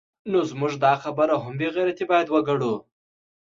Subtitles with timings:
[0.31, 2.73] نو زموږ دا خبره هم بې غیرتي باید وګڼو